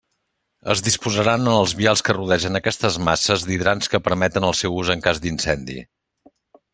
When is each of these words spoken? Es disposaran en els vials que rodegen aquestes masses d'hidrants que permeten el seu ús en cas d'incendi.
Es 0.73 0.79
disposaran 0.87 1.43
en 1.43 1.49
els 1.57 1.75
vials 1.81 2.01
que 2.07 2.15
rodegen 2.17 2.59
aquestes 2.61 2.97
masses 3.09 3.45
d'hidrants 3.49 3.93
que 3.95 4.01
permeten 4.09 4.49
el 4.51 4.57
seu 4.63 4.79
ús 4.81 4.91
en 4.95 5.05
cas 5.09 5.21
d'incendi. 5.27 5.77